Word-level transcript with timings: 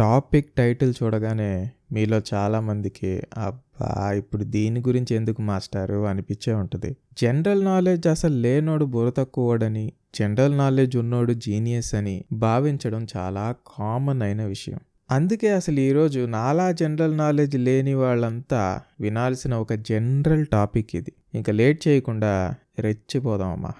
Topic 0.00 0.52
title 0.58 0.94
చూడగానే 1.02 1.70
మీలో 1.92 2.20
చాలామందికి 2.34 3.22
అబ్బా 3.36 4.12
ఇప్పుడు 4.12 4.44
దీని 4.44 4.80
గురించి 4.80 5.16
ఎందుకు 5.16 5.42
మాస్టారు 5.42 6.06
అనిపించే 6.06 6.54
ఉంటుంది. 6.54 6.96
జనరల్ 7.22 7.64
నాలెడ్జ్ 7.64 8.06
అసలు 8.06 8.34
లేనోడు 8.34 8.84
బుర్ర 8.84 9.10
తక్కువడని 9.10 9.92
జనరల్ 10.14 10.58
నాలెడ్జ్ 10.58 10.96
ఉన్నోడు 10.96 11.32
జీనియస్ 11.32 11.94
అని 11.94 12.24
భావించడం 12.32 13.06
చాలా 13.16 13.54
కామన్ 13.78 14.22
అయిన 14.22 14.44
విషయం. 14.44 14.80
అందుకే 15.10 15.50
అసలు 15.50 15.80
ఈరోజు 15.80 16.20
నాలా 16.26 16.72
జనరల్ 16.72 17.18
నాలెడ్జ్ 17.18 17.56
లేని 17.56 17.94
వాళ్ళంతా 17.94 18.80
వినాల్సిన 19.00 19.54
ఒక 19.54 19.72
జనరల్ 19.72 20.46
టాపిక్ 20.46 20.96
ఇది. 20.96 21.12
ఇంకా 21.34 21.52
లేట్ 21.52 21.88
చేయకుండా 21.88 22.54
రెచ్చిపోదామమ్మా. 22.78 23.72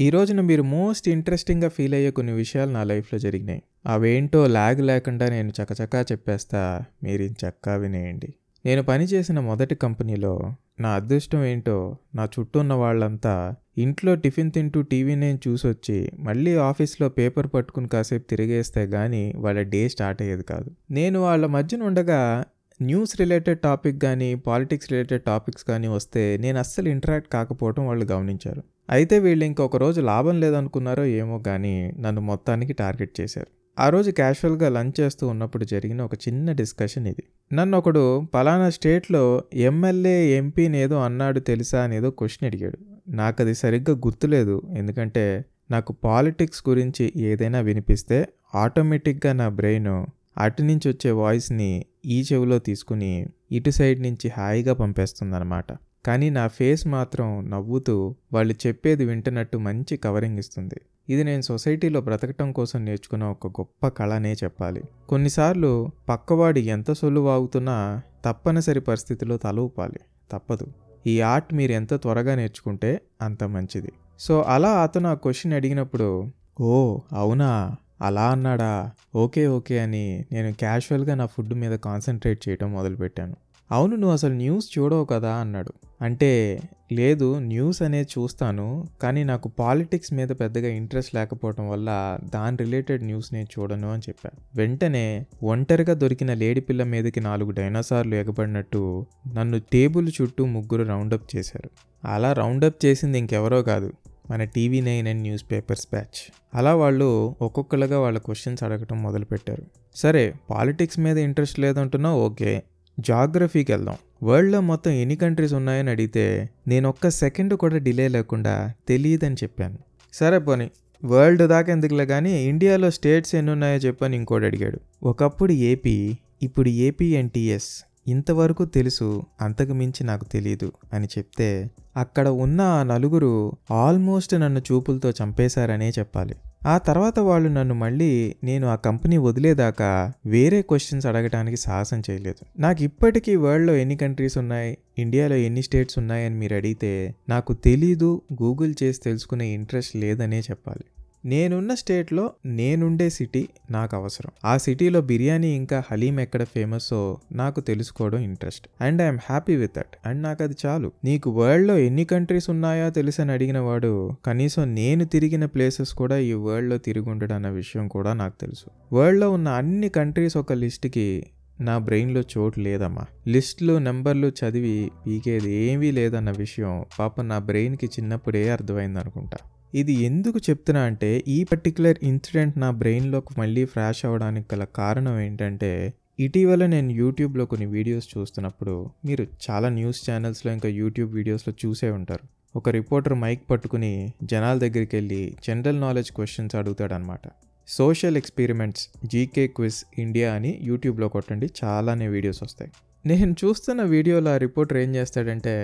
ఈ 0.00 0.10
రోజున 0.10 0.40
మీరు 0.40 0.62
మోస్ట్ 0.62 1.08
ఇంట్రెస్టింగ్గా 1.08 1.68
ఫీల్ 1.68 1.94
అయ్యే 1.94 2.10
కొన్ని 2.10 2.32
విషయాలు 2.32 2.70
నా 2.70 2.84
లైఫ్లో 2.84 3.18
జరిగినాయి. 3.18 3.62
అవేంటో 3.86 4.46
లాగ్ 4.46 4.80
లేకుండా 4.80 5.28
నేను 5.28 5.48
చకచకా 5.48 6.00
చెప్పేస్తా 6.12 6.84
మీరు 7.02 7.22
చక్కా 7.22 7.74
వినేయండి. 7.74 8.34
నేను 8.66 8.82
పనిచేసిన 8.82 9.40
మొదటి 9.40 9.74
కంపెనీలో 9.74 10.54
నా 10.80 10.90
అదృష్టం 10.90 11.44
ఏంటో 11.44 11.96
నా 12.14 12.24
చుట్టూ 12.24 12.60
ఉన్న 12.60 12.72
వాళ్ళంతా 12.72 13.54
ఇంట్లో 13.78 14.14
టిఫిన్ 14.14 14.52
తింటూ 14.52 14.82
టీవీ 14.82 15.14
నేను 15.14 15.38
చూసొచ్చి 15.48 16.10
మళ్ళీ 16.18 16.54
ఆఫీస్లో 16.54 17.08
పేపర్ 17.08 17.46
పట్టుకుని 17.54 17.88
కాసేపు 17.88 18.28
తిరిగేస్తే 18.28 18.86
కానీ 18.86 19.32
వాళ్ళ 19.36 19.62
డే 19.62 19.88
స్టార్ట్ 19.88 20.22
అయ్యేది 20.22 20.42
కాదు. 20.42 20.70
నేను 20.90 21.20
వాళ్ళ 21.20 21.46
మధ్యన 21.46 21.82
ఉండగా 21.82 22.44
న్యూస్ 22.82 23.20
రిలేటెడ్ 23.20 23.58
టాపిక్ 23.58 24.02
కానీ 24.02 24.34
పాలిటిక్స్ 24.34 24.92
రిలేటెడ్ 24.92 25.22
టాపిక్స్ 25.22 25.64
కానీ 25.64 25.88
వస్తే 25.88 26.36
నేను 26.36 26.58
అస్సలు 26.58 26.88
ఇంటరాక్ట్ 26.88 27.32
కాకపోవడం 27.32 27.86
వాళ్ళు 27.86 28.04
గమనించారు. 28.04 28.62
అయితే 28.90 29.18
వీళ్ళు 29.18 29.44
ఇంకొక 29.44 29.76
రోజు 29.76 30.00
లాభం 30.00 30.40
లేదనుకున్నారో 30.40 31.04
ఏమో 31.04 31.38
కానీ 31.38 31.92
నన్ను 31.98 32.20
మొత్తానికి 32.20 32.72
టార్గెట్ 32.72 33.20
చేశారు. 33.20 33.46
ఆ 33.78 33.88
రోజు 33.88 34.10
క్యాషువల్గా 34.10 34.68
లంచ్ 34.68 35.00
చేస్తూ 35.00 35.28
ఉన్నప్పుడు 35.28 35.64
జరిగిన 35.64 36.02
ఒక 36.02 36.14
చిన్న 36.14 36.52
డిస్కషన్ 36.52 37.06
ఇది. 37.06 37.22
నన్ను 37.52 37.78
ఒకడు 37.78 38.26
పలానా 38.34 38.70
స్టేట్లో 38.70 39.44
ఎమ్మెల్యే 39.54 40.36
ఎంపీని 40.36 40.78
ఏదో 40.78 41.00
అన్నాడు 41.00 41.40
తెలుసా 41.40 41.82
అనేదో 41.82 42.10
క్వశ్చన్ 42.10 42.46
అడిగాడు. 42.46 42.78
నాకు 43.08 43.42
అది 43.42 43.54
సరిగ్గా 43.54 43.94
గుర్తులేదు. 43.96 44.62
ఎందుకంటే 44.76 45.44
నాకు 45.70 45.92
పాలిటిక్స్ 45.92 46.64
గురించి 46.68 47.12
ఏదైనా 47.16 47.60
వినిపిస్తే 47.60 48.28
ఆటోమేటిక్గా 48.54 49.32
నా 49.32 49.48
బ్రెయిన్ 49.48 50.06
అటు 50.36 50.62
నుంచి 50.62 50.88
వచ్చే 50.88 51.10
వాయిస్ని 51.10 51.84
ఈ 52.06 52.24
చెవిలో 52.32 52.58
తీసుకుని 52.58 53.26
ఇటు 53.52 53.70
సైడ్ 53.70 54.02
నుంచి 54.02 54.28
హాయిగా 54.28 54.74
పంపేస్తుందన్నమాట. 54.74 55.72
కానీ 56.06 56.30
నా 56.30 56.48
ఫేస్ 56.48 56.86
మాత్రం 56.86 57.50
నవ్వుతూ 57.50 58.14
వాళ్ళు 58.32 58.54
చెప్పేది 58.66 59.04
వింటున్నట్టు 59.04 59.58
మంచి 59.58 59.96
కవరింగ్ 59.96 60.38
ఇస్తుంది. 60.38 60.74
ఇది 61.08 61.24
నేను 61.24 61.42
సొసైటీలో 61.42 62.00
బ్రతకటం 62.00 62.52
కోసం 62.52 62.84
నేర్చుకున్న 62.84 63.24
ఒక 63.24 63.46
గొప్ప 63.46 63.88
కళనే 63.88 64.32
చెప్పాలి. 64.32 64.82
కొన్నిసార్లు 65.08 65.90
పక్కవాడు 66.08 66.58
ఎంత 66.58 66.92
సొల్లు 66.92 67.20
వాగుతున్నా 67.20 68.02
తప్పనిసరి 68.24 68.80
పరిస్థితిలో 68.80 69.36
తల 69.36 69.60
ఊపాలి. 69.60 70.00
తప్పదు. 70.32 70.66
ఈ 71.06 71.20
ఆర్ట్ 71.20 71.54
మీరు 71.54 71.72
ఎంత 71.72 71.94
త్వరగా 71.94 72.34
నేర్చుకుంటే 72.34 73.00
అంత 73.22 73.44
మంచిది. 73.44 73.92
సో 74.18 74.42
అలా 74.42 74.82
అతను 74.82 75.08
ఆ 75.08 75.14
క్వశ్చన్ 75.14 75.52
అడిగినప్పుడు 75.52 76.32
ఓ 76.60 76.98
అవునా? 77.12 77.76
అలా 78.00 78.30
అన్నాడా? 78.30 78.90
ఓకే 79.14 79.46
ఓకే 79.46 79.78
అని 79.78 80.24
నేను 80.32 80.52
క్యాషువల్గా 80.52 81.14
నా 81.14 81.26
ఫుడ్ 81.26 81.54
మీద 81.54 81.78
కాన్సన్ట్రేట్ 81.78 82.48
చేయడం 82.48 82.72
మొదలుపెట్టాను. 82.72 83.36
అవును 83.70 83.96
నువ్వు 83.96 84.12
అసలు 84.12 84.34
న్యూస్ 84.34 84.78
చూడవు 84.78 85.04
కదా 85.04 85.32
అన్నాడు. 85.32 85.72
అంటే 86.02 86.60
లేదు 86.92 87.38
న్యూస్ 87.38 87.82
అనేది 87.82 88.08
చూస్తాను 88.18 88.88
కానీ 89.02 89.24
నాకు 89.24 89.48
పాలిటిక్స్ 89.48 90.12
మీద 90.12 90.28
పెద్దగా 90.28 90.68
ఇంట్రెస్ట్ 90.68 91.14
లేకపోవడం 91.14 91.68
వల్ల 91.68 92.18
దాని 92.34 92.56
రిలేటెడ్ 92.56 93.02
న్యూస్ 93.02 93.32
నేను 93.32 93.46
చూడను 93.58 93.92
అని 93.92 94.02
చెప్పాను 94.08 94.42
వెంటనే 94.54 95.26
ఒంటరిగా 95.42 95.94
దొరికిన 95.94 96.34
లేడి 96.34 96.60
పిల్ల 96.60 96.82
మీదకి 96.82 97.20
నాలుగు 97.20 97.50
డైనోసార్లు 97.50 98.14
ఎగబడినట్టు 98.14 99.06
నన్ను 99.34 99.60
టేబుల్ 99.72 100.12
చుట్టూ 100.22 100.46
ముగ్గురు 100.46 100.82
రౌండప్ 100.82 101.36
చేశారు. 101.36 101.70
అలా 102.04 102.32
రౌండప్ 102.32 102.84
చేసింది 102.84 103.18
ఇంకెవరో 103.18 103.62
కాదు 103.62 103.92
మన 104.30 104.44
TV 104.44 104.80
nine 104.80 105.08
and 105.08 105.22
news 105.22 105.44
papers 105.52 105.86
batch. 105.86 106.32
అలా 106.54 106.74
వాళ్ళు 106.74 107.34
ఒక్కొక్కరుగా 107.42 108.00
వాళ్ళ 108.00 108.18
క్వశ్చన్స్ 108.18 108.62
అడగటం 108.62 109.02
మొదలుపెట్టారు. 109.02 109.62
సరే 109.96 110.34
పాలిటిక్స్ 110.50 110.98
మీద 110.98 111.18
ఇంట్రెస్ట్ 111.18 111.60
లేదంటున్నా 111.60 112.14
ఓకే. 112.14 112.62
జాగ్రఫీకి 113.00 113.72
వెళ్దాం. 113.72 113.96
వరల్డ్లో 114.22 114.60
మొత్తం 114.60 114.90
ఎన్ని 114.90 115.16
కంట్రీస్ 115.16 115.52
ఉన్నాయని 115.52 115.90
అడిగితే 115.90 116.50
నేను 116.68 116.88
ఒక్క 116.88 117.08
సెకండ్ 117.08 117.54
కూడా 117.54 117.78
డిలే 117.78 118.08
లేకుండా 118.08 118.72
తెలియదని 118.88 119.34
చెప్పాను. 119.34 119.78
సరే 120.12 120.38
పోనీ 120.38 120.70
వరల్డ్ 121.04 121.48
దాకా 121.48 121.72
ఎందుకులే 121.72 122.06
కానీ 122.06 122.44
ఇండియాలో 122.44 122.90
స్టేట్స్ 122.90 123.34
ఎన్ని 123.34 123.52
ఉన్నాయో 123.52 123.78
చెప్పని 123.78 124.16
ఇంకోటి 124.16 124.46
అడిగాడు. 124.46 124.80
ఒకప్పుడు 125.02 125.52
ఏపీ 125.52 126.16
ఇప్పుడు 126.42 126.68
ఏపీ 126.68 127.14
ఎన్టీఎస్. 127.14 127.84
ఇంతవరకు 128.08 128.64
తెలుసు 128.64 129.22
అంతకు 129.40 129.72
మించి 129.72 130.04
నాకు 130.04 130.24
తెలియదు 130.24 130.72
అని 130.92 131.08
చెప్తే 131.18 131.70
అక్కడ 131.96 132.28
ఉన్న 132.28 132.60
ఆ 132.60 132.82
నలుగురు 132.82 133.52
ఆల్మోస్ట్ 133.70 134.34
నన్ను 134.34 134.60
చూపులతో 134.60 135.10
చంపేశారనే 135.10 135.92
చెప్పాలి. 135.98 136.34
ఆ 136.66 136.78
తర్వాత 136.78 137.18
వాళ్ళు 137.18 137.48
నన్ను 137.48 137.74
మళ్ళీ 137.74 138.34
నేను 138.44 138.68
ఆ 138.68 138.74
కంపెనీ 138.74 139.16
వదిలేదాకా 139.16 140.12
వేరే 140.26 140.62
క్వశ్చన్స్ 140.62 141.06
అడగడానికి 141.06 141.56
సాహసం 141.56 142.02
చేయలేదు. 142.10 142.60
నాకు 142.60 142.82
ఇప్పటికీ 142.82 143.36
వరల్డ్లో 143.36 143.76
ఎన్ని 143.76 143.96
కంట్రీస్ 143.96 144.38
ఉన్నాయి 144.38 144.78
ఇండియాలో 144.98 145.36
ఎన్ని 145.36 145.62
స్టేట్స్ 145.62 145.98
ఉన్నాయని 145.98 146.34
మీరు 146.34 146.54
అడిగితే 146.54 147.14
నాకు 147.28 147.52
తెలీదు 147.52 148.22
గూగుల్ 148.42 148.74
చేసి 148.82 149.00
తెలుసుకునే 149.00 149.46
ఇంట్రెస్ట్ 149.48 149.96
లేదనే 149.96 150.40
చెప్పాలి. 150.40 150.84
నేనున్న 151.24 151.74
స్టేట్లో 151.74 152.30
నేనుండే 152.46 153.10
సిటీ 153.10 153.48
నాకు 153.70 153.96
అవసరం 153.96 154.30
ఆ 154.44 154.56
సిటీలో 154.56 155.00
బిర్యానీ 155.00 155.56
ఇంకా 155.56 155.82
హలీం 155.90 156.20
ఎక్కడ 156.20 156.44
ఫేమస్సో 156.44 157.18
నాకు 157.32 157.60
తెలుసుకోవడం 157.60 158.18
interest. 158.18 158.68
And 158.80 159.02
I'm 159.02 159.18
happy 159.24 159.56
with 159.56 159.72
that. 159.78 160.08
And 160.08 160.22
నాకు 160.22 160.42
అది 160.42 160.54
చాలు. 160.66 160.92
నీకు 161.04 161.30
వరల్డ్లో 161.30 161.78
ఎన్ని 161.78 162.04
కంట్రీస్ 162.04 162.50
ఉన్నాయో 162.50 162.90
తెలుసని 162.90 163.32
అడిగిన 163.32 163.58
వాడు 163.58 164.12
కనీసం 164.26 164.74
నేను 164.74 165.04
తిరిగిన 165.04 165.46
ప్లేసెస్ 165.46 165.94
కూడా 165.94 166.18
ఈ 166.18 166.32
వరల్డ్లో 166.32 166.78
తిరిగి 166.78 167.10
ఉండడం 167.10 167.36
అన్న 167.36 167.48
విషయం 167.48 167.88
కూడా 167.88 168.12
నాకు 168.12 168.40
తెలుసు. 168.40 168.94
వరల్డ్లో 168.94 169.30
ఉన్న 169.30 169.48
అన్ని 169.48 169.88
కంట్రీస్ 169.88 170.36
ఒక 170.36 170.52
లిస్ట్కి 170.52 171.26
నా 171.60 171.78
బ్రెయిన్లో 171.78 172.20
చోటు 172.20 172.60
లేదమ్మా. 172.60 173.04
లిస్టులు 173.28 173.78
నెంబర్లు 173.78 174.26
చదివి 174.26 174.90
పీకేది 175.06 175.52
ఏమీ 175.52 175.90
లేదన్న 175.90 176.30
విషయం 176.30 176.84
పాప 176.98 177.20
నా 177.20 177.38
బ్రెయిన్కి 177.38 177.86
చిన్నప్పుడే 177.86 178.50
అర్థమైంది 178.50 179.00
అనుకుంటా 179.00 179.36
ఇది 179.74 179.94
ఎందుకు 180.02 180.38
చెప్తున్నా 180.38 180.80
అంటే 180.82 181.22
ఈ 181.28 181.44
పర్టికులర్ 181.44 181.98
ఇన్సిడెంట్ 182.02 182.58
నా 182.58 182.70
బ్రెయిన్లోకి 182.70 183.40
మళ్ళీ 183.40 183.64
ఫ్లాష్ 183.64 184.04
అవ్వడానికి 184.04 184.46
గల 184.54 184.64
కారణం 184.64 185.20
ఏంటంటే 185.20 185.70
ఇటీవల 186.18 186.66
నేను 186.66 186.90
యూట్యూబ్లో 186.90 187.44
కొన్ని 187.46 187.66
వీడియోస్ 187.66 188.08
చూస్తున్నప్పుడు 188.14 188.74
మీరు 189.04 189.24
చాలా 189.46 189.68
న్యూస్ 189.68 190.00
ఛానల్స్లో 190.10 190.52
ఇంకా 190.52 190.68
యూట్యూబ్ 190.68 191.14
వీడియోస్లో 191.14 191.54
చూసే 191.64 191.90
ఉంటారు. 191.90 192.24
ఒక 192.56 192.68
రిపోర్టర్ 192.68 193.14
మైక్ 193.14 193.44
పట్టుకుని 193.50 193.92
జనాల 194.22 194.58
దగ్గరికి 194.58 194.96
వెళ్ళి 194.96 195.22
general 195.46 195.80
knowledge 195.80 196.12
questions 196.12 196.56
అడుగుతాడనమాట 196.56 197.24
social 197.68 198.16
experiments 198.16 198.84
GK 199.06 199.46
quiz 199.46 199.80
India 199.98 200.32
అని 200.32 200.58
యూట్యూబ్లో 200.62 201.08
కొట్టండి 201.08 201.48
చాలానే 201.64 202.08
వీడియోస్ 202.08 202.42
వస్తాయి. 202.42 202.70
నేను 203.04 203.34
చూస్తున్న 203.44 203.82
వీడియోలో 203.82 204.30
ఆ 204.34 204.36
రిపోర్టర్ 204.36 204.78
ఏం 204.78 204.94
చేస్తాడంటే 204.94 205.54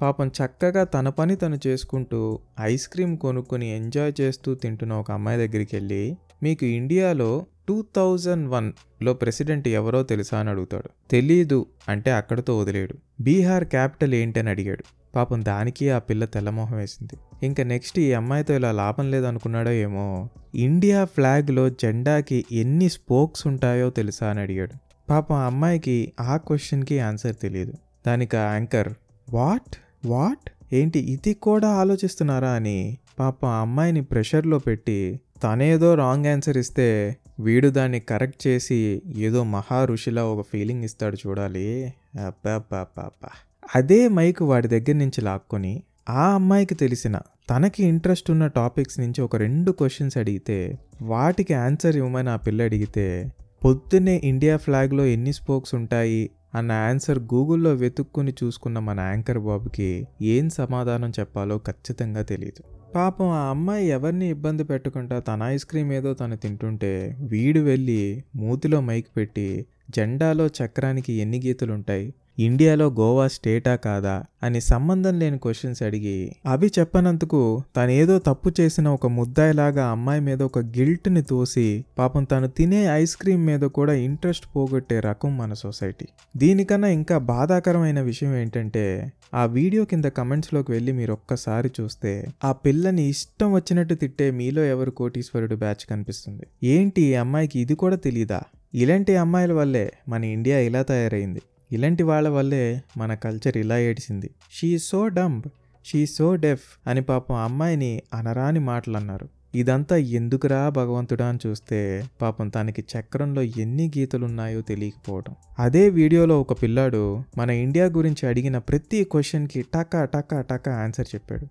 పాపం 0.00 0.26
చక్కగా 0.26 0.84
తన 0.84 1.08
పని 1.08 1.36
తను 1.36 1.58
చేసుకుంటూ 1.66 2.38
ఐస్ 2.60 2.88
క్రీమ్ 2.88 3.16
కొనుక్కొని 3.16 3.76
ఎంజాయ్ 3.76 4.12
చేస్తూ 4.20 4.54
తింటున్న 4.54 4.92
ఒక 4.92 5.12
అమ్మాయి 5.12 5.48
దగ్గరికి 5.48 5.76
వెళ్ళి 5.76 6.16
మీకు 6.42 6.66
ఇండియాలో 6.66 7.46
టూ 7.68 7.84
థౌజండ్ 7.96 8.48
వన్లో 8.48 9.14
ప్రెసిడెంట్ 9.14 9.68
ఎవరో 9.68 10.02
తెలుసా? 10.02 10.38
అని 10.38 10.50
అడుగుతాడు. 10.50 11.10
తెలీదు. 11.10 11.66
అంటే 11.88 12.10
అక్కడతో 12.10 12.58
వదిలేడు. 12.58 12.94
బీహార్ 13.20 13.64
క్యాపిటల్ 13.64 14.14
ఏంటని 14.14 14.50
అడిగాడు. 14.50 14.84
పాపం 15.14 15.44
దానికి 15.44 15.90
ఆ 15.90 15.98
పిల్ల 15.98 16.24
తెల్లమోహం 16.24 16.76
వేసింది. 16.76 17.46
ఇంకా 17.46 17.64
నెక్స్ట్ 17.64 17.98
ఈ 17.98 18.12
అమ్మాయితో 18.12 18.54
ఇలా 18.54 18.72
లాభం 18.72 19.10
లేదనుకున్నాడో 19.10 19.70
ఏమో 19.70 20.28
ఇండియా 20.54 21.04
ఫ్లాగ్లో 21.04 21.70
జెండాకి 21.70 22.44
ఎన్ని 22.52 22.88
స్పోక్స్ 22.88 23.46
ఉంటాయో 23.46 23.90
తెలుసా? 23.90 24.30
అని 24.30 24.40
అడిగాడు. 24.40 24.72
పాపం 25.10 25.36
ఆ 25.36 25.46
అమ్మాయికి 25.46 26.12
ఆ 26.20 26.36
క్వశ్చన్కి 26.36 27.00
ఆన్సర్ 27.00 27.36
తెలియదు 27.42 27.72
దానికి 28.06 28.36
ఆ 28.36 28.52
యాంకర్ 28.52 28.94
వాట్? 29.30 29.76
వాట్? 30.04 30.50
ఏంటి 30.74 30.98
ఇది 30.98 31.34
కూడా 31.34 31.68
ఆలోచిస్తున్నారా 31.68 32.50
అని? 32.50 32.98
పాప 33.18 33.46
ఆ 33.46 33.60
అమ్మాయిని 33.60 34.02
ప్రెషర్లో 34.02 34.58
పెట్టి 34.58 35.20
తనేదో 35.44 35.94
రాంగ్ 35.94 36.26
ఆన్సర్ 36.26 36.58
ఇస్తే 36.58 37.16
వీడు 37.40 37.68
దాన్ని 37.68 38.00
కరెక్ట్ 38.00 38.46
చేసి 38.46 39.02
ఏదో 39.16 39.44
మహా 39.44 39.84
ఋషిలా 39.84 40.24
ఒక 40.24 40.46
ఫీలింగ్ 40.52 40.84
ఇస్తాడు 40.84 41.16
చూడాలి. 41.26 41.94
అబ్బా 42.26 43.30
అదే 43.76 44.08
మైక్ 44.08 44.42
వాడి 44.42 44.68
దగ్గర 44.68 44.92
నుంచి 44.92 45.20
లాక్కొని 45.20 45.82
ఆ 46.08 46.34
అమ్మాయికి 46.34 46.74
తెలిసిన 46.74 47.16
తనకి 47.50 47.86
ఇంట్రెస్ట్ 47.86 48.30
ఉన్న 48.30 48.46
టాపిక్స్ 48.46 49.00
నుంచి 49.00 49.20
ఒక 49.20 49.36
రెండు 49.36 49.72
క్వశ్చన్స్ 49.72 50.16
అడిగితే 50.16 50.78
వాటికి 51.02 51.54
ఆన్సర్ 51.54 51.96
ఇవ్వమని 51.96 52.30
ఆ 52.30 52.36
పిల్ల 52.36 52.62
అడిగితే 52.62 53.32
పొద్దున్నే 53.64 54.20
ఇండియా 54.24 54.56
ఫ్లాగ్లో 54.56 55.04
ఎన్ని 55.04 55.32
స్పోక్స్ 55.32 55.74
ఉంటాయి? 55.74 56.30
అన్న 56.54 56.72
ఆన్సర్ 56.72 57.18
గూగుల్లో 57.18 57.72
వెతుక్కుని 57.74 58.32
చూసుకున్న 58.42 58.78
మన 58.78 59.00
యాంకర్ 59.00 59.38
బాబుకి 59.38 59.88
ఏం 60.22 60.48
సమాధానం 60.50 61.10
చెప్పాలో 61.20 61.58
ఖచ్చితంగా 61.58 62.22
తెలియదు 62.22 62.62
పాపం 62.94 63.28
ఆ 63.30 63.50
అమ్మాయి 63.50 63.88
ఎవరిని 63.88 64.28
ఇబ్బంది 64.28 64.64
పెట్టకుండా 64.64 65.20
తన 65.20 65.42
ఐస్ 65.42 65.64
క్రీమ్ 65.64 65.92
ఏదో 65.92 66.14
తను 66.14 66.36
తింటుంటే 66.36 66.92
వీడు 67.22 67.60
వెళ్ళి 67.60 68.00
మూతిలో 68.36 68.80
మైక్ 68.80 69.16
పెట్టి 69.16 69.48
జెండాలో 69.90 70.46
చక్రానికి 70.58 71.12
ఎన్ని 71.12 71.38
గీతలుంటాయి? 71.46 72.06
ఇండియాలో 72.38 72.86
గోవా 72.86 73.28
స్టేటా 73.28 73.76
కాదా 73.76 74.24
అని 74.42 74.60
సంబంధం 74.60 75.18
లేని 75.18 75.38
క్వశ్చన్స్ 75.38 75.82
అడిగి 75.82 76.32
అవి 76.46 76.70
చెప్పనందుకు 76.78 77.62
తనేదో 77.76 78.18
తప్పు 78.18 78.52
చేసిన 78.60 78.88
ఒక 78.88 79.06
ముద్దాయిలాగా 79.06 79.86
అమ్మాయి 79.86 80.20
మీద 80.20 80.42
ఒక 80.42 80.58
గిల్ట్ని 80.58 81.22
తోసి 81.22 81.84
పాపం 81.98 82.24
తను 82.24 82.48
తినే 82.48 82.84
ఐస్ 82.84 83.16
క్రీమ్ 83.16 83.46
మీద 83.46 83.60
కూడా 83.60 83.92
ఇంట్రెస్ట్ 83.92 84.46
పోగొట్టే 84.56 85.00
రకం 85.00 85.38
మన 85.38 85.52
సొసైటీ. 85.52 86.06
దీనికన్నా 86.36 86.88
ఇంకా 86.88 87.18
బాధాకరమైన 87.18 88.00
విషయం 88.00 88.36
ఏంటంటే 88.36 89.12
ఆ 89.34 89.44
వీడియో 89.44 89.84
కింద 89.84 90.04
కమెంట్స్లోకి 90.04 90.72
వెళ్ళి 90.72 90.92
మీరు 90.92 91.12
ఒక్కసారి 91.12 91.70
చూస్తే 91.80 92.26
ఆ 92.44 92.52
పిల్లని 92.52 93.08
ఇష్టం 93.08 93.52
వచ్చినట్టు 93.52 93.94
తిట్టే 93.94 94.30
మీలో 94.30 94.64
ఎవరు 94.64 94.90
కోటీశ్వరుడు 94.90 95.56
బ్యాచ్ 95.56 95.84
కనిపిస్తుంది? 95.90 96.42
ఏంటి 96.64 97.02
ఈ 97.02 97.14
అమ్మాయికి 97.14 97.60
ఇది 97.60 97.74
కూడా 97.74 97.96
తెలీదా? 97.96 98.40
ఇలాంటి 98.74 99.16
అమ్మాయిల 99.16 99.52
వల్లే 99.52 99.92
మన 100.08 100.24
ఇండియా 100.24 100.58
ఇలా 100.58 100.82
తయారైంది. 100.82 101.42
ఇలాంటి 101.72 102.02
వాళ్ళ 102.02 102.28
వల్లే 102.28 102.82
మన 102.96 103.14
కల్చర్ 103.14 103.56
ఇలా 103.56 103.78
ఏడిసింది 103.78 104.30
she 104.52 104.78
so 104.78 105.08
dumb 105.08 105.46
she 105.84 106.06
so 106.06 106.36
deaf 106.36 106.62
అని 106.86 107.02
పాపం 107.02 107.34
అమ్మాయిని 107.34 108.02
అనరాని 108.14 108.60
మాటలు 108.60 108.96
అన్నారు 108.96 109.28
ఇదంతా 109.54 109.96
ఎందుకురా 109.96 110.68
భగవంతుడా 110.68 111.26
అని 111.26 111.38
చూస్తే 111.46 112.04
పాపం 112.22 112.48
తనకి 112.48 112.84
చక్రంలో 112.94 113.42
ఎన్ని 113.42 113.92
గీతలున్నాయో 113.98 114.60
తెలియకపోవడం. 114.60 115.34
అదే 115.58 115.88
వీడియోలో 115.88 116.40
ఒక 116.40 116.62
పిల్లాడు 116.62 117.22
మన 117.38 117.50
ఇండియా 117.50 117.86
గురించి 117.86 118.28
అడిగిన 118.28 118.58
ప్రతి 118.58 119.04
క్వశ్చన్కి 119.04 119.62
టకా 119.74 120.04
టకా 120.04 120.40
టకా 120.40 120.72
ఆన్సర్ 120.72 121.06
చెప్పాడు. 121.14 121.46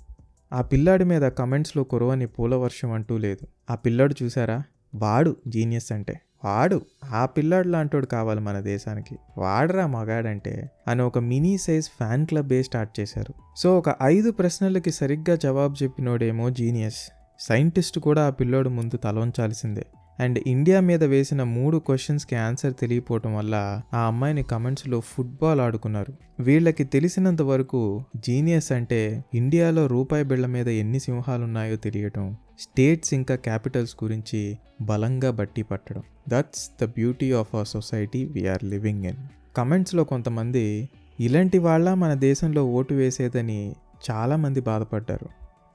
ఆ 0.53 0.61
పిల్లాడి 0.61 1.03
మీద 1.03 1.21
కమెంట్స్లో 1.21 1.83
కురవని 1.83 2.27
పూల 2.27 2.55
వర్షం 2.55 2.91
అంటూ 2.91 3.17
లేదు. 3.17 3.47
ఆ 3.69 3.75
పిల్లాడు 3.75 4.15
చూసారా? 4.23 4.63
వాడు 4.97 5.35
జీనియస్ 5.47 5.91
అంటే 5.91 6.19
వాడు 6.45 6.81
ఆ 7.11 7.25
పిల్లాడు 7.25 7.67
లాంటోడు 7.67 8.05
కావాలి 8.05 8.39
మన 8.39 8.59
దేశానికి. 8.59 9.15
వాడరా 9.37 9.87
మగాడంటే 9.87 10.69
అని 10.87 11.01
ఒక 11.01 11.19
మినీ 11.19 11.57
సైజ్ 11.57 11.85
ఫ్యాన్ 11.85 12.25
క్లబ్బే 12.25 12.63
స్టార్ట్ 12.63 12.99
చేశారు. 12.99 13.33
సో 13.57 13.77
ఒక 13.77 13.95
ఐదు 14.03 14.31
ప్రశ్నలకి 14.31 14.91
సరిగ్గా 14.91 15.35
జవాబు 15.35 15.83
చెప్పినోడేమో 15.83 16.49
జీనియస్. 16.49 17.11
సైంటిస్ట్ 17.39 17.99
కూడా 17.99 18.27
ఆ 18.27 18.29
పిల్లోడు 18.29 18.69
ముందు 18.69 18.97
తలవంచాల్సిందే. 18.97 19.85
అండ్ 20.19 20.39
ఇండియా 20.47 20.79
మీద 20.79 21.03
వేసిన 21.03 21.43
మూడు 21.43 21.77
క్వశ్చన్స్కి 21.77 22.35
ఆన్సర్ 22.35 22.73
తెలియపోవటం 22.73 23.35
వల్ల 23.35 23.81
ఆ 23.93 23.99
అమ్మాయిని 23.99 24.43
కమెంట్స్లో 24.43 24.99
ఫుట్బాల్ 24.99 25.61
ఆడుకున్నారు. 25.61 26.13
వీళ్ళకి 26.39 26.83
తెలిసినంత 26.83 27.41
వరకు 27.41 28.03
జీనియస్ 28.15 28.71
అంటే 28.71 29.23
ఇండియాలో 29.33 29.87
రూపాయి 29.87 30.23
బిళ్ళ 30.23 30.45
మీద 30.45 30.67
ఎన్ని 30.67 30.99
సింహాలున్నాయో 30.99 31.75
తెలియటం 31.75 32.37
స్టేట్స్ 32.59 33.13
ఇంకా 33.13 33.35
క్యాపిటల్స్ 33.35 33.95
గురించి 34.03 34.57
బలంగా 34.81 35.31
బట్టి 35.31 35.63
పట్టడం. 35.63 36.03
That's 36.29 36.71
the 36.81 36.85
beauty 36.85 37.31
of 37.31 37.55
our 37.55 37.67
society 37.67 38.25
we are 38.25 38.63
living 38.63 39.05
in 39.05 39.17
కమెంట్స్లో 39.57 40.03
కొంతమంది 40.03 40.89
ఇలాంటి 41.19 41.57
వాళ్ళ 41.57 41.93
మన 41.93 42.13
దేశంలో 42.13 42.65
ఓటు 42.65 42.93
వేసేదని 42.93 43.75
చాలామంది 44.11 44.61
బాధపడ్డారు. 44.61 45.29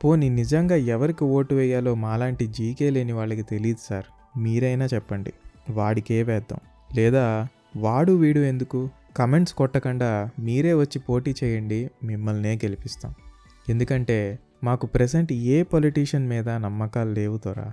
పోనీ 0.04 0.28
నిజంగా 0.28 0.76
ఎవరికి 0.76 1.24
ఓటు 1.24 1.54
వేయాలో 1.54 1.94
మాలాంటి 1.94 2.46
జీకే 2.46 2.90
లేని 2.90 3.12
వాళ్ళకి 3.12 3.42
తెలియదు 3.42 3.78
సార్. 3.88 4.04
మీరైనా 4.38 4.84
చెప్పండి. 4.94 5.32
వాడికే 5.70 6.22
వేద్దాం. 6.22 6.60
లేదా 6.96 7.48
వాడు 7.76 8.12
వీడు 8.12 8.38
ఎందుకు? 8.38 8.88
కమెంట్స్ 9.16 9.54
కొట్టకుండా 9.54 10.30
మీరే 10.38 10.74
వచ్చి 10.74 10.98
పోటీ 10.98 11.34
చేయండి 11.44 11.90
మిమ్మల్నే 12.04 12.54
గెలిపిస్తాం. 12.54 13.14
ఎందుకంటే 13.68 14.38
మాకు 14.64 14.86
ప్రెసెంట్ 14.86 15.32
ఏ 15.32 15.62
పొలిటీషియన్ 15.62 16.28
మీద 16.28 16.48
నమ్మకాలు 16.48 17.12
లేవు 17.12 17.38
తోరా 17.38 17.72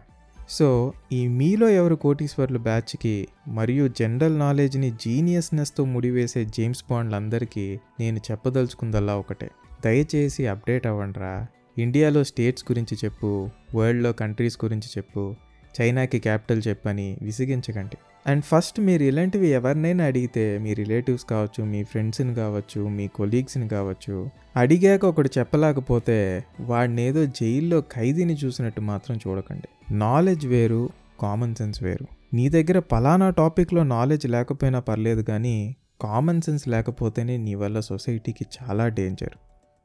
సో 0.49 0.93
ఈ 1.11 1.27
మీలో 1.27 1.69
ఎవరు 1.69 1.95
కోటీశ్వర్లు 1.95 2.59
బ్యాచ్కి 2.59 3.27
మరియు 3.47 3.87
జనరల్ 3.99 4.39
నాలెడ్జ్ని 4.39 4.91
జీనియస్నెస్తో 4.91 5.85
ముడివేసే 5.85 6.45
జేమ్స్ 6.45 6.83
బాండ్లందరికీ 6.89 7.79
నేను 7.99 8.19
చెప్పదలుచుకుందల్లా 8.31 9.15
ఒకటే. 9.17 9.49
దయచేసి 9.85 10.47
అప్డేట్ 10.47 10.87
అవ్వండిరా. 10.87 11.47
ఇండియాలో 11.77 12.23
స్టేట్స్ 12.23 12.65
గురించి 12.71 12.97
చెప్పు 13.05 13.49
వరల్డ్లో 13.75 14.11
కంట్రీస్ 14.11 14.57
గురించి 14.65 14.89
చెప్పు 14.97 15.35
చైనాకి 15.81 16.19
క్యాపిటల్ 16.19 16.61
చెప్పని 16.67 17.17
విసిగించకండి. 17.21 17.97
అండ్ 18.29 18.43
ఫస్ట్ 18.45 18.79
మీరు 18.79 19.03
ఇలాంటివి 19.03 19.47
ఎవరినైనా 19.47 20.05
అడిగితే 20.05 20.57
మీ 20.57 20.73
రిలేటివ్స్ 20.73 21.25
కావచ్చు 21.25 21.63
మీ 21.63 21.83
ఫ్రెండ్స్ని 21.83 22.35
కావచ్చు 22.35 22.87
మీ 22.87 23.07
కొలీగ్స్ని 23.07 23.67
కావచ్చు 23.67 24.29
అడిగాక 24.55 25.05
ఒకటి 25.05 25.29
చెప్పలేకపోతే 25.37 26.17
వాడిని 26.59 27.01
ఏదో 27.01 27.25
జైల్లో 27.25 27.81
ఖైదీని 27.81 28.37
చూసినట్టు 28.45 28.81
మాత్రం 28.81 29.19
చూడకండి. 29.27 29.95
నాలెడ్జ్ 29.97 30.45
వేరు 30.47 30.89
కామన్ 31.21 31.55
సెన్స్ 31.55 31.83
వేరు. 31.83 32.07
నీ 32.33 32.49
దగ్గర 32.49 32.79
పలానా 32.79 33.29
టాపిక్లో 33.29 33.83
నాలెడ్జ్ 33.83 34.27
లేకపోయినా 34.27 34.79
పర్లేదు 34.79 35.21
కానీ 35.21 35.75
కామన్ 36.01 36.41
సెన్స్ 36.41 36.67
లేకపోతేనే 36.67 37.37
నీ 37.37 37.55
వల్ల 37.55 37.79
సొసైటీకి 37.79 38.45
చాలా 38.57 38.87
డేంజర్ 38.87 39.35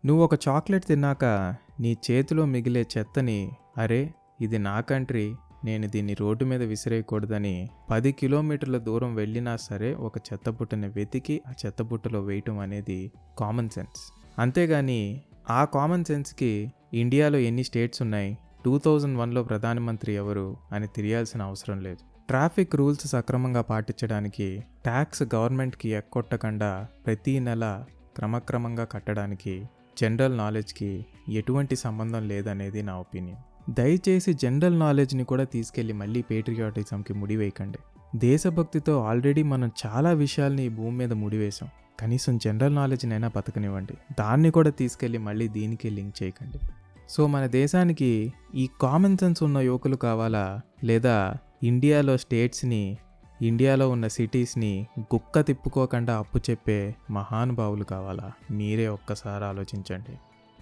నువ్వు 0.04 0.24
ఒక 0.24 0.34
చాక్లెట్ 0.48 0.84
తిన్నాక 0.84 1.24
నీ 1.80 1.96
చేతిలో 2.10 2.44
మిగిలే 2.44 2.84
చెత్తని 2.98 3.50
అరే 3.78 4.10
ఇది 4.40 4.58
నా 4.58 4.80
కంట్రీ 4.80 5.34
నేను 5.64 5.88
దీన్ని 5.88 6.16
రోడ్డు 6.20 6.44
మీద 6.44 6.62
విసిరేయకూడదని 6.62 7.68
పది 7.90 8.12
కిలోమీటర్ల 8.12 8.78
దూరం 8.78 9.14
వెళ్ళినా 9.14 9.56
సరే 9.56 9.94
ఒక 9.94 10.18
చెత్తబుట్టని 10.18 10.88
వెతికి 10.88 11.40
ఆ 11.48 11.52
చెత్తబుట్టలో 11.66 12.20
వేయటం 12.20 12.58
అనేది 12.58 13.12
కామన్ 13.38 13.70
సెన్స్ 13.70 14.02
అంతేగాని 14.38 15.22
ఆ 15.50 15.64
కామన్ 15.64 16.04
సెన్స్కి 16.04 16.72
ఇండియాలో 16.94 17.38
ఎన్ని 17.38 17.64
స్టేట్స్ 17.64 18.02
ఉన్నాయి? 18.02 18.38
టూ 18.64 18.78
థౌజండ్ 18.78 19.18
వన్లో 19.18 19.42
ప్రధానమంత్రి 19.42 20.12
ఎవరు 20.12 20.56
అని 20.72 20.86
తెలియాల్సిన 20.86 21.42
అవసరం 21.42 21.80
లేదు. 21.80 21.98
ట్రాఫిక్ 22.28 22.76
రూల్స్ 22.76 23.06
సక్రమంగా 23.06 23.60
పాటించడానికి 23.60 24.64
ట్యాక్స్ 24.84 25.22
గవర్నమెంట్కి 25.34 25.88
ఎక్కొట్టకుండా 25.88 26.86
ప్రతీ 27.06 27.38
నెల 27.38 27.84
క్రమక్రమంగా 28.16 28.84
కట్టడానికి 28.84 29.68
జనరల్ 30.00 30.38
నాలెడ్జ్కి 30.38 31.06
ఎటువంటి 31.28 31.76
సంబంధం 31.76 32.28
లేదనేది 32.28 32.82
నా 32.82 32.96
ఒపీనియన్. 32.96 33.42
దయచేసి 33.70 34.34
జనరల్ 34.34 34.78
నాలెడ్జ్ని 34.78 35.24
కూడా 35.24 35.44
తీసుకెళ్ళి 35.44 35.92
మళ్ళీ 35.92 36.22
పేట్రియాటిజంకి 36.22 37.14
ముడివేయకండి. 37.14 37.78
దేశభక్తితో 38.16 39.00
ఆల్రెడీ 39.00 39.42
మనం 39.42 39.70
చాలా 39.86 40.10
విషయాల్ని 40.10 40.64
ఈ 40.64 40.68
భూమి 40.68 40.96
మీద 40.96 41.12
ముడివేశాం. 41.12 41.68
కనీసం 42.00 42.38
జనరల్ 42.38 42.74
నాలెడ్జ్నైనా 42.74 43.30
బతకనివ్వండి. 43.36 43.94
దాన్ని 44.18 44.50
కూడా 44.50 44.70
తీసుకెళ్ళి 44.70 45.18
మళ్ళీ 45.18 45.48
దీనికి 45.48 45.90
లింక్ 45.90 46.22
చేయకండి. 46.22 46.58
సో 47.08 47.26
మన 47.26 47.46
దేశానికి 47.46 48.32
ఈ 48.54 48.68
కామన్ 48.80 49.18
సెన్స్ 49.18 49.42
ఉన్న 49.42 49.58
యువకులు 49.58 49.96
కావాలా? 49.96 50.60
లేదా 50.84 51.34
ఇండియాలో 51.62 52.16
స్టేట్స్ని 52.16 52.98
ఇండియాలో 53.42 53.90
ఉన్న 53.90 54.08
సిటీస్ని 54.08 54.86
గుక్క 55.00 55.40
తిప్పుకోకుండా 55.40 56.18
అప్పు 56.18 56.38
చెప్పే 56.38 56.94
మహానుభావులు 57.10 57.84
కావాలా? 57.84 58.32
మీరే 58.50 58.88
ఒక్కసారి 58.88 59.44
ఆలోచించండి. 59.44 60.18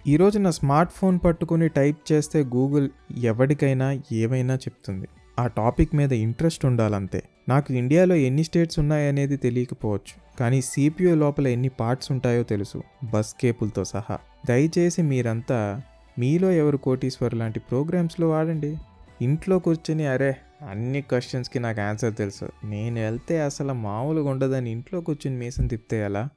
ఈరోజు 0.07 0.39
నా 0.39 0.51
స్మార్ట్ 0.51 0.93
ఫోన్ 0.93 1.19
పట్టుకుని 1.25 1.69
టైప్ 1.69 1.97
చేస్తే 2.11 2.43
గూగుల్ 2.43 2.89
ఎవరికైనా 3.17 4.01
ఏమైనా 4.11 4.53
చెప్తుంది. 4.53 5.07
ఆ 5.39 5.47
టాపిక్ 5.47 5.95
మీద 5.95 6.13
ఇంట్రెస్ట్ 6.13 6.65
ఉండాలంతే. 6.65 7.23
నాకు 7.49 7.73
ఇండియాలో 7.73 8.15
ఎన్ని 8.15 8.43
స్టేట్స్ 8.43 8.79
ఉన్నాయనేది 8.79 9.37
తెలియకపోవచ్చు. 9.37 10.37
కానీ 10.39 10.61
సిపియూ 10.61 11.15
లోపల 11.15 11.47
ఎన్ని 11.47 11.69
పార్ట్స్ 11.69 12.11
ఉంటాయో 12.11 12.43
తెలుసు. 12.43 12.83
బస్ 13.03 13.35
కేపులతో 13.41 13.83
సహా. 13.83 14.17
దయచేసి 14.47 15.01
మీరంతా 15.01 15.81
మీలో 16.19 16.51
ఎవరు 16.51 16.77
కోటీశ్వర్ 16.77 17.33
లాంటి 17.33 17.59
ప్రోగ్రామ్స్లో 17.59 18.29
వాడండి. 18.29 18.77
ఇంట్లో 19.21 19.59
కూర్చొని 19.59 20.07
అరే 20.07 20.35
అన్ని 20.69 21.01
క్వశ్చన్స్కి 21.01 21.59
నాకు 21.59 21.81
ఆన్సర్ 21.81 22.15
తెలుసు. 22.15 22.45
నేను 22.63 22.99
వెళ్తే 22.99 23.41
అసలు 23.41 23.73
మామూలుగా 23.73 24.29
ఉండదని 24.29 24.71
ఇంట్లో 24.71 25.01
కూర్చొని 25.01 25.37
మీసం 25.37 25.67
తిప్తే 25.67 26.05
ఎలా? 26.05 26.29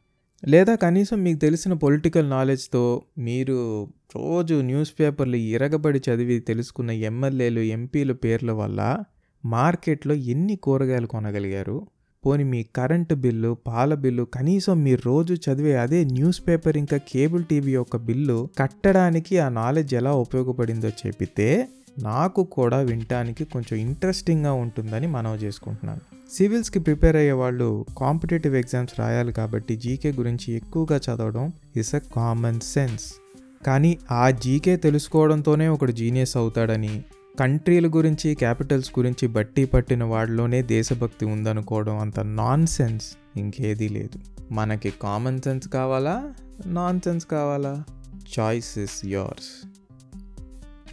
లేదా 0.43 0.75
కనీసం 0.75 1.25
మీకు 1.25 1.38
తెలిసిన 1.38 1.73
పొలిటికల్ 1.73 2.31
నాలెడ్జ్తో 2.31 3.02
మీరు 3.19 3.59
రోజు 4.16 4.55
న్యూస్ 4.55 4.93
పేపర్లు 5.00 5.37
ఇరగబడి 5.37 6.02
చదివి 6.11 6.40
తెలుసుకున్న 6.40 6.90
ఎమ్మెల్యేలు 6.90 7.61
ఎంపీల 7.61 8.12
పేర్ల 8.12 8.52
వల్ల 8.52 8.81
మార్కెట్లో 9.45 10.14
ఎన్ని 10.14 10.57
కూరగాయలు 10.57 11.07
కొనగలిగారు? 11.07 11.87
పోని 12.25 12.45
మీ 12.45 12.62
కరెంటు 12.76 13.14
బిల్లు 13.14 13.57
పాల 13.66 13.95
బిల్లు 13.95 14.25
కనీసం 14.25 14.85
మీరు 14.85 15.02
రోజు 15.07 15.35
చదివే 15.35 15.76
అదే 15.76 16.05
న్యూస్ 16.05 16.49
పేపర్ 16.49 16.76
ఇంకా 16.76 16.97
కేబుల్ 16.97 17.45
టీవీ 17.45 17.73
యొక్క 17.73 17.97
బిల్లు 17.97 18.49
కట్టడానికి 18.59 19.38
ఆ 19.38 19.49
నాలెడ్జ్ 19.49 19.95
ఎలా 19.95 20.12
ఉపయోగపడిందో 20.12 20.88
చెప్పితే 20.88 21.69
నాకు 21.99 22.45
కూడా 22.45 22.79
వినటానికి 22.79 23.45
కొంచెం 23.45 23.79
ఇంట్రెస్టింగ్గా 23.79 24.53
ఉంటుందని 24.53 25.07
మనవి 25.07 25.38
చేసుకుంటున్నాను. 25.38 26.00
సివిల్స్కి 26.33 26.79
ప్రిపేర్ 26.79 27.17
అయ్యే 27.17 27.33
వాళ్ళు 27.33 27.87
కాంపిటేటివ్ 27.99 28.57
ఎగ్జామ్స్ 28.57 29.00
రాయాలి 29.00 29.33
కాబట్టి 29.33 29.76
జీకే 29.76 30.12
గురించి 30.12 30.55
ఎక్కువగా 30.55 30.97
చదవడం 30.97 31.53
ఇస్ 31.76 31.95
అ 31.95 31.99
కామన్ 31.99 32.61
సెన్స్ 32.61 33.15
కానీ 33.67 33.99
ఆ 34.11 34.31
జీకే 34.31 34.76
తెలుసుకోవడంతోనే 34.76 35.69
ఒకడు 35.69 35.93
జీనియస్ 35.93 36.37
అవుతాడని 36.37 37.05
కంట్రీల 37.41 37.87
గురించి 37.87 38.35
క్యాపిటల్స్ 38.35 38.93
గురించి 38.99 39.29
బట్టి 39.29 39.65
పట్టిన 39.65 40.05
వాడిలోనే 40.05 40.62
దేశభక్తి 40.62 41.25
ఉందనుకోవడం 41.25 41.99
అంత 41.99 42.21
నాన్ 42.21 42.67
సెన్స్ 42.67 43.05
ఇంకేదీ 43.37 43.88
లేదు. 43.88 44.19
మనకి 44.53 44.93
కామన్ 45.03 45.41
సెన్స్ 45.41 45.69
కావాలా? 45.69 46.35
నాన్ 46.67 47.00
సెన్స్ 47.00 47.26
కావాలా? 47.26 47.85
చాయిస్ 48.41 48.79
ఇస్ 48.79 49.07
యోర్స్ 49.07 49.75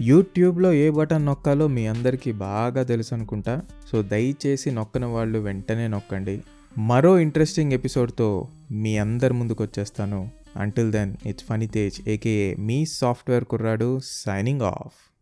యూట్యూబ్లో 0.02 0.74
ఏ 0.74 0.90
బటన్ 0.90 1.26
నొక్కాలో 1.26 1.68
మీ 1.68 1.88
అందరికీ 1.88 2.32
బాగా 2.32 2.84
తెలుసు 2.84 3.14
అనుకుంటా. 3.14 3.62
సో 3.92 4.02
దయచేసి 4.02 4.72
నొక్కని 4.72 5.06
వాళ్ళు 5.06 5.40
వెంటనే 5.40 5.88
నొక్కండి. 5.88 6.42
మరో 6.78 7.20
ఇంట్రెస్టింగ్ 7.20 7.74
ఎపిసోడ్తో 7.74 8.48
మీ 8.72 8.98
అందరి 8.98 9.34
ముందుకు 9.34 9.64
వచ్చేస్తాను. 9.64 10.30
Until 10.58 10.92
then 10.92 11.16
it's 11.26 11.46
funny 11.46 11.68
Tej 11.68 12.10
AKA 12.10 12.56
me 12.56 12.86
software 12.86 13.44
కుర్రాడు 13.44 14.00
సైనింగ్ 14.04 14.62
ఆఫ్ 14.62 15.13